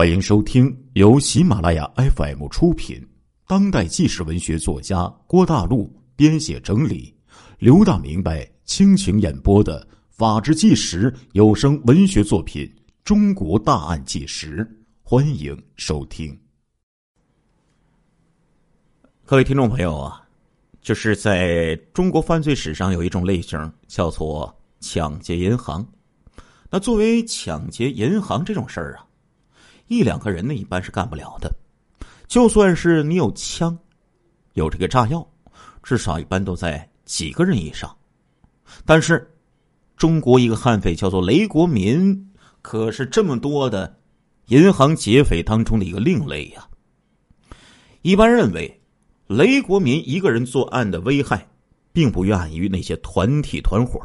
[0.00, 3.06] 欢迎收听由喜马拉雅 FM 出品、
[3.46, 7.14] 当代纪实文学作家郭大陆编写整理、
[7.58, 12.64] 刘大明白倾情演播的《法制纪实》有声文学作品
[13.04, 14.64] 《中国大案纪实》，
[15.02, 16.34] 欢迎收听。
[19.26, 20.26] 各位听众朋友啊，
[20.80, 25.86] 就是在中国犯罪史上有一种类型叫做抢劫银行。
[26.70, 29.04] 那作为抢劫银行这种事儿啊。
[29.90, 31.52] 一两个人呢，一般是干不了的。
[32.28, 33.76] 就算是你有枪，
[34.52, 35.28] 有这个炸药，
[35.82, 37.92] 至少一般都在几个人以上。
[38.86, 39.28] 但是，
[39.96, 42.30] 中国一个悍匪叫做雷国民，
[42.62, 43.98] 可是这么多的
[44.46, 46.68] 银行劫匪当中的一个另类呀。
[48.02, 48.80] 一般认为，
[49.26, 51.44] 雷国民一个人作案的危害，
[51.92, 54.00] 并不亚于那些团体团伙。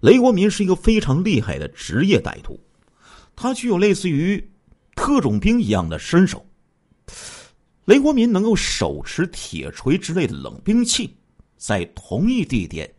[0.00, 2.60] 雷国民是一个非常厉害的职业歹徒，
[3.34, 4.46] 他具有类似于。
[5.04, 6.42] 特种兵一样的身手，
[7.84, 11.14] 雷国民能够手持铁锤之类的冷兵器，
[11.58, 12.90] 在同一地点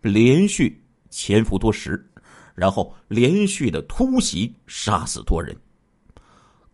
[0.00, 2.04] 连续潜伏多时，
[2.56, 5.56] 然后连续的突袭杀死多人。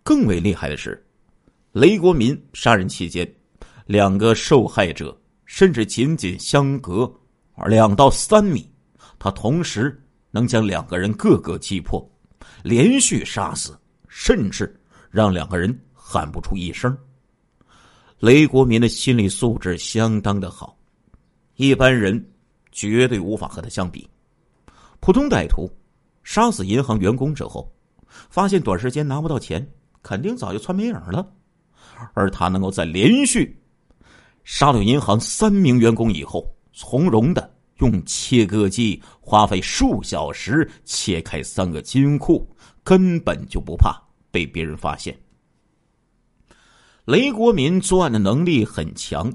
[0.03, 1.06] 更为厉害的是，
[1.72, 3.31] 雷国民杀人期间，
[3.84, 7.12] 两个受害者甚至仅仅相隔
[7.66, 8.66] 两到三米，
[9.19, 12.11] 他同时能将两个人各个击破，
[12.62, 13.78] 连续杀死。
[14.11, 14.75] 甚至
[15.11, 16.97] 让两个人喊不出一声。
[18.19, 20.77] 雷国民的心理素质相当的好，
[21.56, 22.25] 一般人
[22.73, 24.09] 绝对无法和他相比。
[25.00, 25.70] 普通歹徒
[26.25, 27.73] 杀死银行员工之后，
[28.28, 29.65] 发现短时间拿不到钱，
[30.03, 31.27] 肯定早就窜没影了。
[32.15, 33.56] 而他能够在连续
[34.45, 42.48] 杀掉银行三名员工以后，从容的用切割机花费数小时切开三个金库。
[42.84, 44.00] 根本就不怕
[44.39, 45.19] 被别人发现。
[47.06, 49.33] 雷国民作案的能力很强，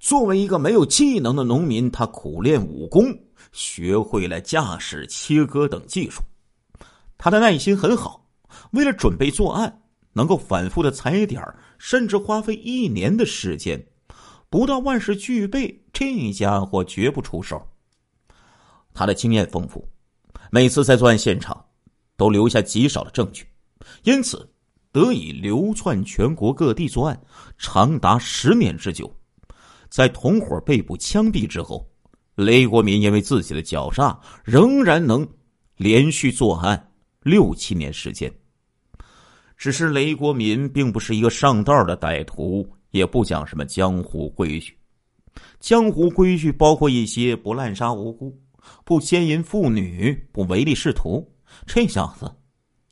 [0.00, 3.04] 作为一个没有技能的农民，他苦练武功，
[3.52, 6.22] 学会了驾驶、切割等技术。
[7.18, 8.26] 他的耐心很好，
[8.70, 9.82] 为了准备作案，
[10.14, 11.42] 能够反复的踩点
[11.76, 13.86] 甚至花费一年的时间。
[14.48, 17.60] 不到万事俱备，这家伙绝不出手。
[18.94, 19.86] 他的经验丰富，
[20.50, 21.62] 每次在作案现场。
[22.18, 23.46] 都留下极少的证据，
[24.04, 24.48] 因此
[24.92, 27.20] 得以流窜全国各地作案，
[27.58, 29.14] 长达十年之久。
[29.88, 31.88] 在同伙被捕枪毙之后，
[32.34, 35.26] 雷国民因为自己的狡诈，仍然能
[35.76, 36.90] 连续作案
[37.22, 38.32] 六七年时间。
[39.56, 44.76] 只是雷国民并不是一个上道的歹徒，也不讲什么江湖规矩。
[45.60, 48.38] 江湖规矩包括一些不滥杀无辜、
[48.84, 51.26] 不奸淫妇女、不唯利是图。
[51.66, 52.30] 这小子，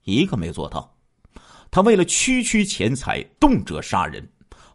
[0.04, 0.96] 一个没做到。
[1.70, 4.24] 他为了区区钱财，动辄杀人，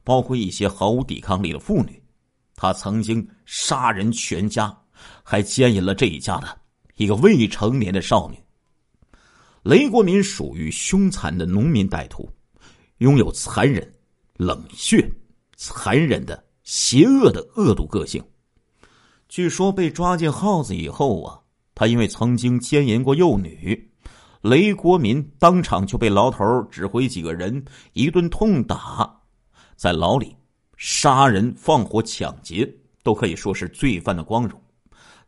[0.03, 2.01] 包括一些毫无抵抗力的妇女。
[2.55, 4.77] 他曾经杀人全家，
[5.23, 6.59] 还奸淫了这一家的
[6.95, 8.37] 一个未成年的少女。
[9.63, 12.29] 雷国民属于凶残的农民歹徒，
[12.97, 13.93] 拥有残忍、
[14.35, 15.09] 冷血、
[15.55, 18.21] 残忍的邪恶的恶毒个性。
[19.29, 21.39] 据说被抓进耗子以后啊。
[21.75, 23.88] 他因为曾经奸淫过幼女，
[24.41, 27.63] 雷国民当场就被牢头指挥几个人
[27.93, 29.21] 一顿痛打，
[29.75, 30.35] 在牢里
[30.77, 32.69] 杀人、放火、抢劫
[33.03, 34.61] 都可以说是罪犯的光荣，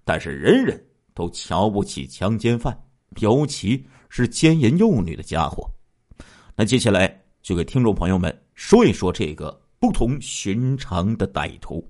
[0.03, 0.81] 但是人人
[1.13, 2.77] 都瞧不起强奸犯，
[3.17, 5.69] 尤其是奸淫幼女的家伙。
[6.55, 11.85] 那接下来就给听众朋友们说一说这个不同寻常的歹徒。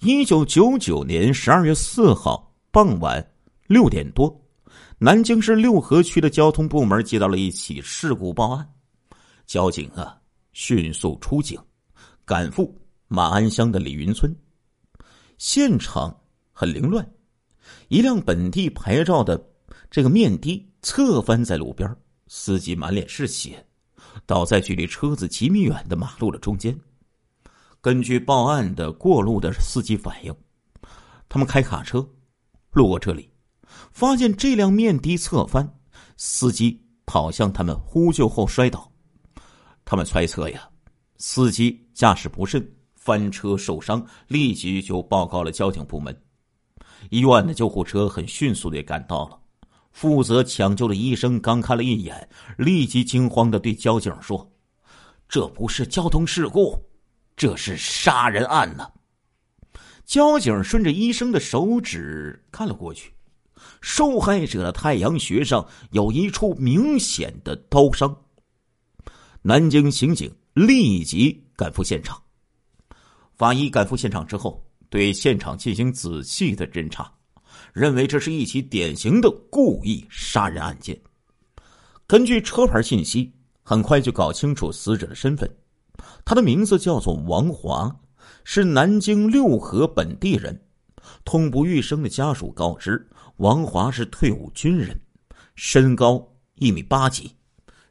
[0.00, 2.46] 一九九九年十二月四号。
[2.70, 3.26] 傍晚
[3.66, 4.28] 六点多，
[4.98, 8.68] 南京市六合区的交通部门接到了一起事故报案，
[9.46, 10.18] 交警啊
[10.52, 11.60] 迅速出警，
[12.24, 12.76] 赶赴
[13.06, 14.34] 马鞍乡的李云村。
[15.38, 16.14] 现场
[16.52, 17.08] 很凌乱，
[17.88, 19.40] 一辆本地牌照的
[19.90, 21.96] 这个面的侧翻在路边，
[22.26, 23.64] 司机满脸是血，
[24.26, 26.78] 倒在距离车子几米远的马路的中间。
[27.80, 30.34] 根据报案的过路的司机反映，
[31.28, 32.06] 他们开卡车。
[32.72, 33.28] 路过这里，
[33.98, 35.68] 发现这辆面的侧翻，
[36.16, 38.88] 司机跑向他们呼救后摔倒。
[39.84, 40.68] 他们猜测呀，
[41.16, 42.64] 司机驾驶不慎
[42.94, 46.16] 翻车受伤，立即就报告了交警部门。
[47.10, 49.36] 医院的救护车很迅速的赶到了，
[49.90, 54.48] 负责抢救的医生刚看了一眼，立即惊慌的对交警说
[55.28, 56.80] ：“这不是交通事故，
[57.36, 58.88] 这是杀人案呢。”
[60.06, 63.12] 交警顺着医生的手指看了过去，
[63.80, 68.14] 受害者的太阳穴上有一处明显的刀伤。
[69.42, 72.20] 南京刑警立即赶赴现场。
[73.36, 77.10] 法医赶赴现场之后，对现场进行仔细的侦查，
[77.72, 80.98] 认为这是一起典型的故意杀人案件。
[82.06, 83.32] 根据车牌信息，
[83.62, 85.48] 很快就搞清楚死者的身份。
[86.24, 87.94] 他的名字叫做王华，
[88.44, 90.60] 是南京六合本地人。
[91.24, 93.08] 痛不欲生的家属告知，
[93.38, 95.00] 王华是退伍军人，
[95.54, 97.32] 身高一米八几，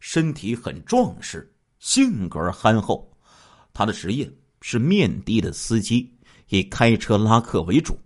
[0.02, 1.50] 身体很壮实，
[1.80, 3.10] 性格憨厚。
[3.74, 4.30] 他的职业
[4.60, 6.14] 是面的的司机，
[6.50, 7.98] 以开车拉客为主。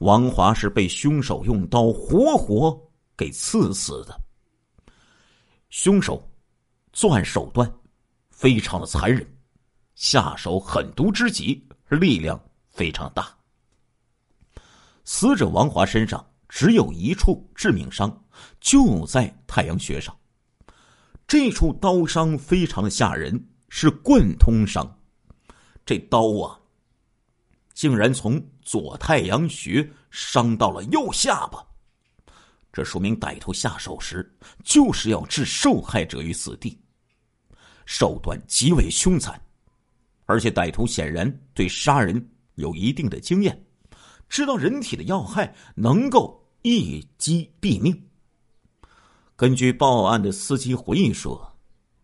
[0.00, 2.78] 王华是被凶手用刀活活
[3.16, 4.20] 给刺死的。
[5.70, 6.30] 凶手
[6.92, 7.70] 作案手段
[8.28, 9.26] 非常的残忍，
[9.94, 13.34] 下手狠毒之极，力量非常大。
[15.04, 18.24] 死者王华身上只有一处致命伤，
[18.60, 20.14] 就在太阳穴上。
[21.26, 24.98] 这处刀伤非常的吓人，是贯通伤。
[25.86, 26.58] 这刀啊，
[27.72, 31.64] 竟然从左太阳穴伤到了右下巴。
[32.72, 34.28] 这说明歹徒下手时
[34.64, 36.76] 就是要置受害者于死地，
[37.86, 39.40] 手段极为凶残，
[40.26, 43.64] 而且歹徒显然对杀人有一定的经验。
[44.28, 47.98] 知道人体的要害，能够一击毙命。
[49.34, 51.50] 根据报案的司机回忆说，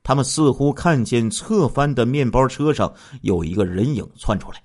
[0.02, 4.62] 他们似乎看见侧翻的面包车上有一个人影窜出来，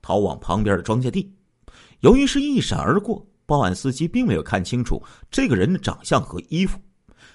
[0.00, 1.30] 逃往旁边的庄稼地。
[2.00, 6.78] 由于是一闪而过，报案司机并没有看清楚这个人的长相和衣服，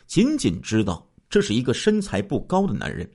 [0.07, 3.07] 仅仅知道这是一个身材不高的男人。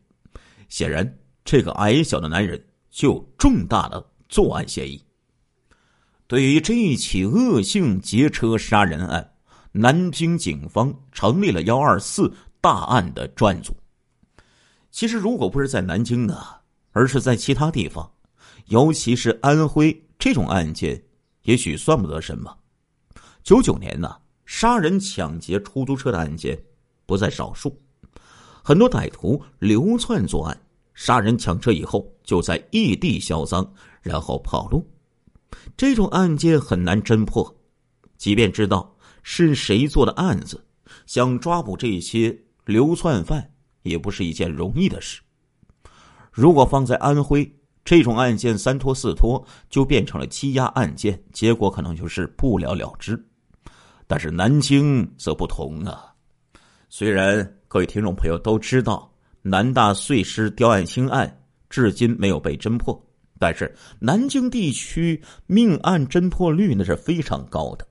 [0.68, 5.02] 显然，这个矮小的男人就有重大的作案嫌疑。
[6.32, 9.34] 对于这一起恶性劫车杀人案，
[9.70, 13.76] 南京警方成立了“幺二四”大案的专组。
[14.90, 16.42] 其实，如果不是在南京呢，
[16.92, 18.10] 而是在其他地方，
[18.68, 21.02] 尤其是安徽，这种案件
[21.42, 22.56] 也许算不得什么。
[23.44, 26.58] 九九年呢，杀人、抢劫出租车的案件
[27.04, 27.78] 不在少数，
[28.64, 30.58] 很多歹徒流窜作案，
[30.94, 33.70] 杀人抢车以后就在异地销赃，
[34.00, 34.82] 然后跑路。
[35.76, 37.54] 这种案件很难侦破，
[38.16, 40.64] 即便知道是谁做的案子，
[41.06, 43.50] 想抓捕这些流窜犯
[43.82, 45.20] 也不是一件容易的事。
[46.30, 47.50] 如果放在安徽，
[47.84, 53.20] 这种案件三拖四拖就变成了积压案件，结果可能就是不了了之。
[54.06, 56.14] 但是南京则不同啊。
[56.88, 59.10] 虽然各位听众朋友都知道
[59.40, 62.98] 南大碎尸刁案兴案至今没有被侦破。
[63.42, 67.84] 但是南京地区命案侦破率那是非常高的。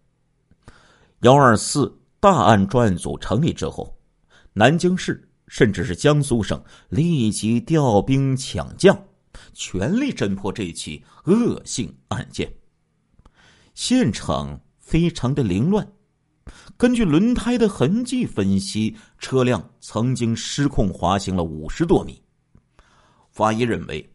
[1.24, 3.94] 幺二四大案专案组成立之后，
[4.53, 8.98] 南京市甚至是江苏省立即调兵抢将，
[9.51, 12.50] 全力侦破这起恶性案件。
[13.74, 15.86] 现场非常的凌乱，
[16.77, 22.24] 根据轮胎的痕迹分析，车辆曾经失控滑行了五十多米。
[23.31, 24.07] 法医认为。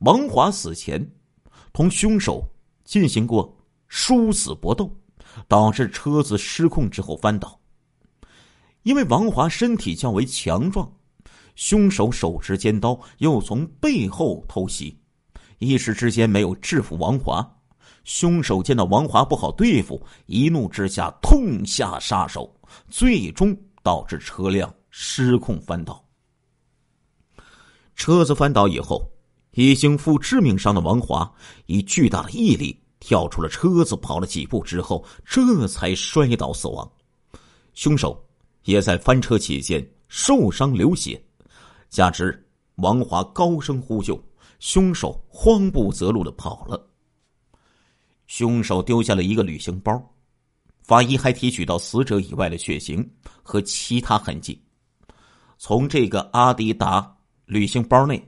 [0.00, 1.10] 王华死前
[1.72, 2.46] 同凶手
[2.84, 3.56] 进行过
[3.88, 4.94] 殊死搏斗，
[5.48, 7.58] 导致车子失控之后翻倒。
[8.82, 10.90] 因为王华身体较为强壮，
[11.54, 14.98] 凶手手持尖刀又从背后偷袭，
[15.58, 17.48] 一时之间没有制服王华。
[18.04, 22.54] 凶手见到王华不好对付，一怒之下痛下杀手，
[22.88, 26.04] 最终导致车辆失控翻倒。
[27.94, 29.10] 车子翻倒以后。
[29.56, 31.30] 已经负致命伤的王华，
[31.64, 36.86] 以巨大的毅力跳出了车子，跑了几步之后，这才摔倒死亡。
[37.72, 38.22] 凶手
[38.64, 41.18] 也在翻车期间受伤流血，
[41.88, 44.22] 加之王华高声呼救，
[44.58, 46.86] 凶手慌不择路的跑了。
[48.26, 49.98] 凶手丢下了一个旅行包，
[50.82, 53.08] 法医还提取到死者以外的血型
[53.42, 54.62] 和其他痕迹，
[55.56, 58.22] 从这个阿迪达旅行包内。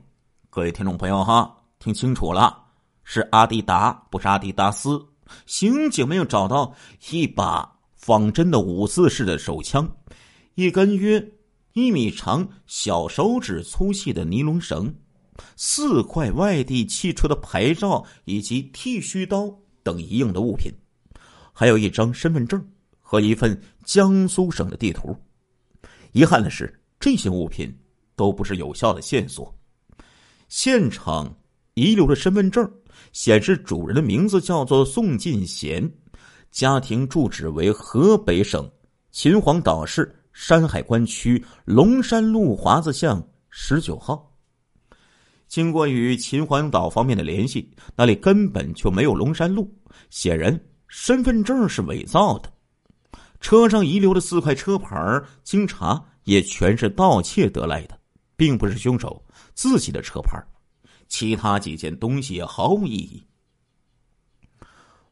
[0.51, 2.65] 各位听众朋友哈，听清楚了，
[3.03, 4.99] 是阿迪达，不是阿迪达斯。
[5.45, 6.73] 刑警们又找到
[7.11, 9.87] 一把仿真的五四式的手枪，
[10.55, 11.23] 一根约
[11.73, 14.91] 一米长、小手指粗细的尼龙绳，
[15.55, 20.73] 四块外地汽车的牌照以及剃须刀等一应的物品，
[21.53, 22.59] 还有一张身份证
[22.99, 25.15] 和一份江苏省的地图。
[26.11, 27.71] 遗憾的是，这些物品
[28.15, 29.55] 都不是有效的线索。
[30.49, 31.31] 现场
[31.75, 32.67] 遗留的身份证
[33.13, 35.89] 显示，主人的名字叫做宋进贤，
[36.49, 38.67] 家庭住址为河北省
[39.11, 44.27] 秦皇岛市山海关区龙山路华子巷十九号。
[45.47, 49.71] 经过与秦皇岛方面的联系，那里根本就没有龙山路，
[50.09, 52.51] 显然身份证是伪造的。
[53.39, 54.97] 车上遗留的四块车牌
[55.43, 57.98] 经查也全是盗窃得来的，
[58.39, 59.21] 并不是凶手
[59.53, 60.41] 自己的车牌。
[61.09, 63.25] 其他几件东西也毫无意义。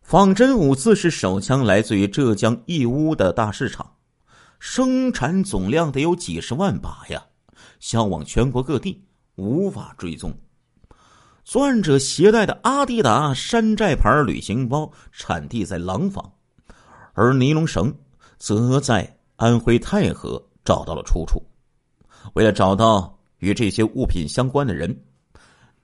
[0.02, 3.96] 仿真五四式手枪来自于浙江义乌的大市场，
[4.60, 7.26] 生产总量得有几十万把呀，
[7.82, 9.04] 销往全国各地，
[9.36, 10.34] 无法追踪。
[11.44, 16.32] 作案者携带的阿迪达山寨牌旅行包产地在廊坊，
[17.14, 17.94] 而尼龙绳
[18.38, 21.44] 则在安徽太和找到了出处。
[22.34, 25.04] 为了找到与这些物品相关的人，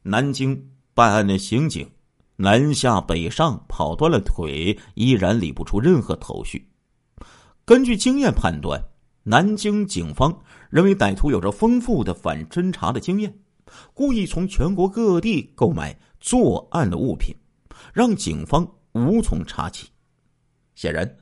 [0.02, 1.90] 南京办案的刑警。
[2.36, 6.68] 南下北上跑断了腿，依然理不出任何头绪。
[7.64, 8.84] 根据经验判断，
[9.22, 10.36] 南京警方
[10.72, 13.32] 认为歹徒有着丰富的反侦查的经验，
[13.94, 17.34] 故意从全国各地购买作案的物品，
[17.94, 19.88] 让警方无从查起。
[20.74, 21.18] 显然，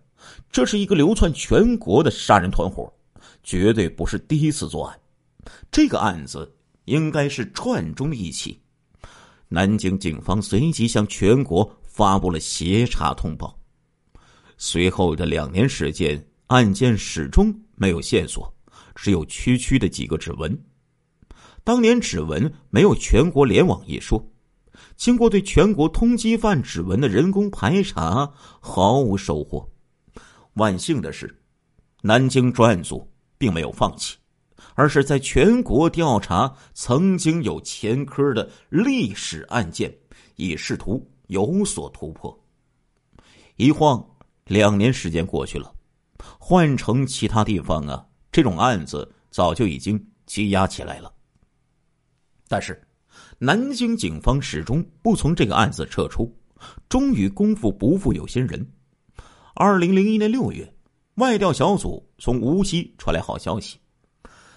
[0.50, 2.92] 这是一个流窜全国的杀人团伙，
[3.44, 4.98] 绝对不是第一次作案。
[5.72, 6.56] 这个案子
[6.86, 8.60] 应该是串中一起。
[9.48, 13.58] 南京警方随即向全国发布了协查通报。
[14.58, 18.54] 随后的两年时间，案件始终没有线索，
[18.96, 20.58] 只有区区的几个指纹。
[21.64, 24.26] 当年指纹没有全国联网一说，
[24.96, 29.70] 经过对全国通缉犯指纹的人工排查，毫无收获。
[30.54, 31.42] 万幸的是，
[32.02, 34.16] 南京专案组并没有放弃。
[34.76, 39.94] 而是在全国调查曾经有前科的历史案件，
[40.36, 42.38] 以试图有所突破。
[43.58, 44.04] 一晃
[44.46, 45.74] 两年时间过去了，
[46.40, 51.14] 换成其他地方啊，这种案子早就已经积压起来了。
[52.48, 52.82] 但是，
[53.38, 56.34] 南京警方始终不从这个案子撤出，
[56.90, 58.66] 终于功夫不负有心人。
[59.54, 60.74] 二零零一年六月，
[61.16, 63.78] 外调小组从无锡传来好消息。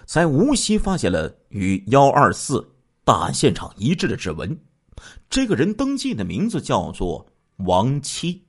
[0.07, 4.59] 在无锡发现了与幺二四大案现场一致的指纹，
[5.31, 8.45] 这个人登记的名字叫做王七。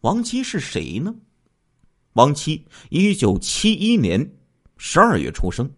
[0.00, 1.14] 王七是谁呢？
[2.14, 4.34] 王七一九七一年
[4.76, 5.70] 十二月出生，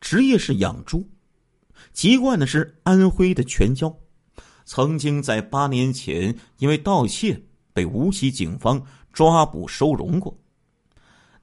[0.00, 1.06] 职业是养猪，
[1.92, 3.94] 籍贯呢是安徽的全椒，
[4.64, 10.38] 曾经在八年前因为盗窃被无锡警方抓捕收容过。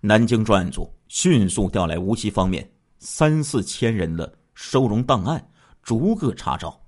[0.01, 0.91] 南京专案组。
[1.09, 5.49] 迅速调来无锡方面三四千人的收容档案，
[5.81, 6.79] 逐个查找。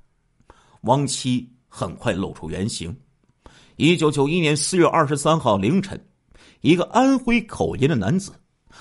[0.82, 2.96] 王七很快露出原形。
[3.78, 6.00] 一九九一年四月二十三号凌晨，
[6.62, 8.32] 一个安徽口音的男子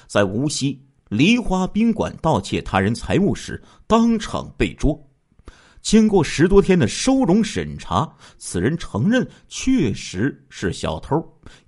[0.06, 5.08] 在无锡梨花宾馆盗窃他人财物时当场被捉。
[5.80, 11.16] 经过十多天的收容审查，此人承认确实是小偷，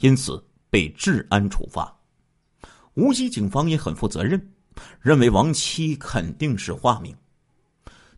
[0.01, 2.02] 因此被治安处罚。
[2.95, 4.51] 无锡警方也很负责任，
[5.01, 7.15] 认为王七肯定是化名。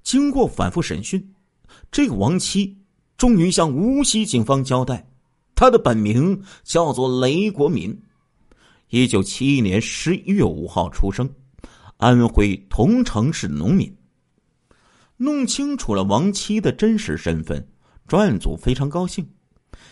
[0.02, 1.34] 经过反复审讯，
[1.90, 2.76] 这个王七
[3.16, 5.06] 终于向无锡警方交代，
[5.54, 7.98] 他的本名叫做雷国民，
[8.90, 11.28] 一九七一年十一月五号出生，
[11.96, 13.96] 安徽桐城市农民。
[15.16, 17.66] 弄清楚了王七的真实身份，
[18.08, 19.24] 专案组非常高兴。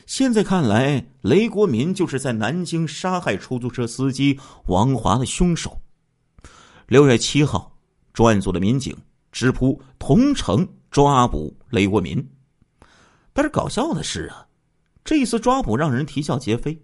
[0.06, 5.80] 现在看来，雷国民就是在南京杀害出租车司机王华的凶手。
[6.86, 7.76] 六月七号，
[8.12, 8.94] 专案组的民警
[9.30, 12.22] 直扑桐城抓捕雷国民。
[13.32, 14.46] 但是搞笑的是啊，
[15.04, 16.82] 这次抓捕让人啼笑皆非。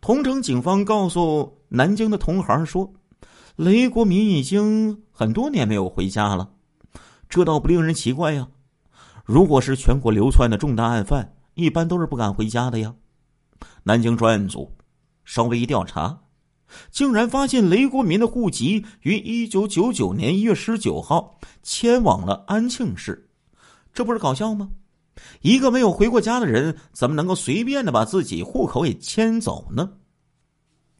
[0.00, 2.92] 桐城警方告诉南京的同行说，
[3.56, 6.50] 雷国民已经很多年没有回家了，
[7.28, 8.48] 这倒不令人奇怪呀。
[9.24, 11.30] 如果是全国流窜的重大案犯。
[11.54, 12.94] 一般都是不敢回家的呀。
[13.82, 14.70] 南京专案组
[15.24, 16.18] 稍微一调查，
[16.90, 23.28] 竟然发现雷国民的户籍于一九九九年一月十九号迁往了安庆市，
[23.92, 24.68] 这不是搞笑吗？
[25.42, 29.88] 一个没有回过家的人，怎么能够随便的把自己户口也迁走呢？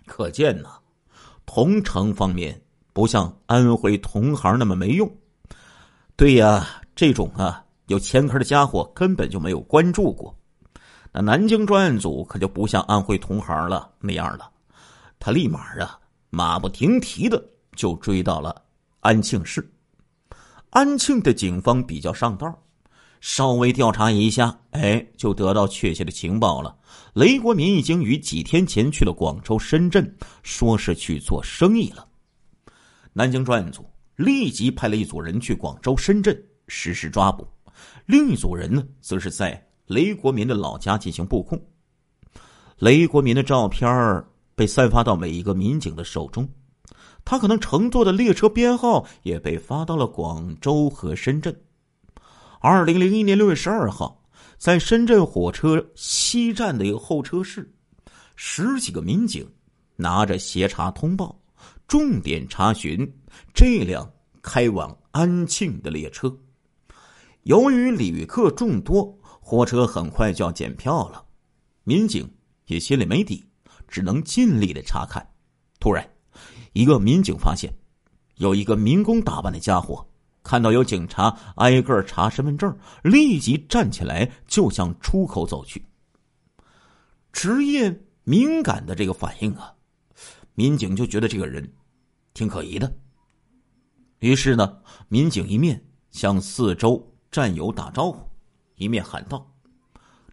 [0.06, 0.68] 可见呢，
[1.44, 5.11] 同城方面不像安徽同行那么没用。
[6.14, 10.34] 对呀，这种啊有前科的家伙根本就没有关注过。
[11.16, 14.50] 那南京专案组可就不像安徽同行了那样了，
[15.21, 15.97] 他立马啊
[16.30, 17.40] 马不停蹄的
[17.76, 18.61] 就追到了
[18.99, 19.64] 安庆市。
[20.71, 22.52] 安庆的警方比较上道，
[23.21, 26.76] 稍微调查一下，哎，就得到确切的情报了。
[27.12, 32.04] 雷国民已经于几天前去了广州、深圳，说是去做生意了。
[33.12, 37.47] 南京专案组立即派了一组人去广州、深圳实施抓捕，
[38.06, 41.60] 另一组人呢，则是在雷国民的老家进行布控。
[42.78, 44.24] 雷国民的照片
[44.54, 46.48] 被散发到每一个民警的手中，
[47.24, 51.54] 他可能乘坐的列车编号也被发到了广州和深圳。
[52.60, 54.20] 二零零一年六月十二号。
[54.56, 57.70] 在深圳火车西站的一个候车室，
[58.34, 59.46] 十几个民警
[59.96, 61.38] 拿着协查通报，
[61.86, 63.06] 重点查询
[63.52, 64.10] 这辆
[64.40, 66.34] 开往安庆的列车。
[67.42, 69.18] 由于旅客众多，
[69.54, 71.25] 火车很快就要检票了，
[71.84, 72.28] 民警
[72.66, 73.44] 也心里没底，
[73.87, 75.25] 只能尽力的查看。
[75.78, 76.04] 突然，
[76.73, 77.73] 一个民警发现，
[78.38, 80.04] 有一个民工打扮的家伙。
[80.42, 85.87] 看到有警察挨个查身份证，立即站起来就向出口走去。
[87.32, 89.73] 职业敏感的这个反应啊，
[90.54, 91.73] 民警就觉得这个人
[92.34, 92.92] 挺可疑的。
[94.18, 95.80] 于是呢，民警一面
[96.11, 98.28] 向四周战友打招呼，
[98.76, 99.52] 一面喊道：“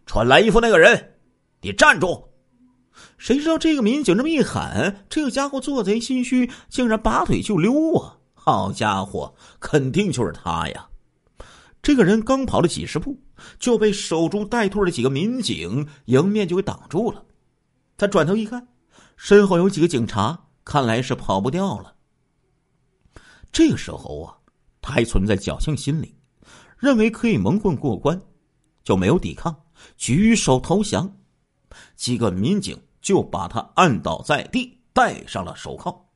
[0.06, 1.14] 穿蓝衣服那个人，
[1.60, 2.28] 你站住！”
[3.16, 8.18] 谁知道这个民警这么一喊，这个家伙做贼心虚，竟然拔腿就溜啊！
[8.34, 10.88] 好家伙，肯定就是他呀！
[11.80, 13.18] 这个人刚跑了几十步，
[13.58, 17.24] 就被守株待兔的几个民警迎面就给挡住了。
[17.96, 18.68] 他转头一看，
[19.16, 21.94] 身后有几个警察，看来是跑不掉了。
[23.50, 24.36] 这个时候啊，
[24.80, 26.14] 他还存在侥幸心理，
[26.76, 28.20] 认为可以蒙混过关，
[28.84, 29.54] 就没有抵抗，
[29.96, 31.16] 举手投降。
[31.96, 36.08] 几个民警就把他按倒在地，戴上了手铐。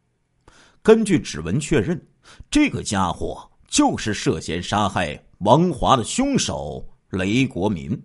[0.82, 2.00] 根据指纹确认。
[2.50, 7.96] 这个家伙就是涉嫌杀害王华的凶手雷国民。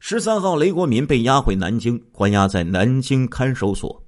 [0.00, 4.04] 十三号，雷国民被押回南京，关押在南京看守所。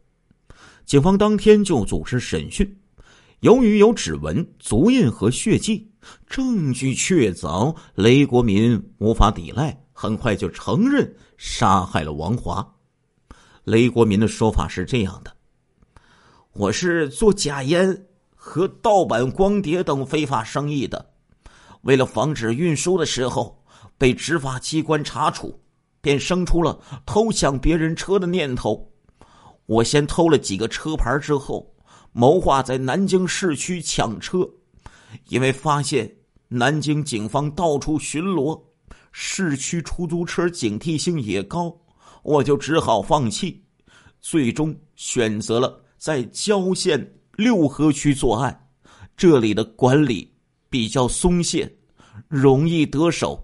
[0.85, 2.79] 警方当天就组织审讯。
[3.41, 5.88] 由于有指纹、足印和血迹，
[6.27, 12.66] 证据确凿，雷国民无法抵赖，很快就承认杀害了王华。
[13.64, 15.33] 雷国民的说法是这样的
[16.55, 18.03] ：“我是做假烟。”
[18.49, 21.05] 和盗版光碟等非法生意的，
[21.81, 23.61] 为了防止运输的时候
[23.99, 25.59] 被执法机关查处，
[26.01, 28.88] 便生出了偷抢别人车的念头。
[29.66, 31.75] 我先偷了几个车牌，之后
[32.12, 34.49] 谋划在南京市区抢车。
[35.29, 36.11] 因为发现
[36.49, 38.61] 南京警方到处巡逻，
[39.12, 41.77] 市区出租车警惕性也高，
[42.23, 43.62] 我就只好放弃，
[44.21, 47.12] 最终选择了在郊县。
[47.37, 48.69] 六合区作案，
[49.14, 50.35] 这里的管理
[50.71, 51.71] 比较松懈，
[52.29, 53.38] 容易得手。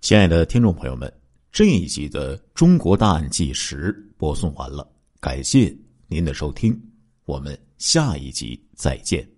[0.00, 1.12] 亲爱的听众朋友们，
[1.50, 6.80] 这一集的《中国大案纪实》播送完了，感谢您的收听，
[7.24, 9.37] 我们下一集再见。